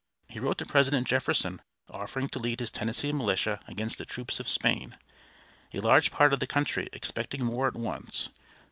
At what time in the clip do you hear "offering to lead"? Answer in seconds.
1.87-2.59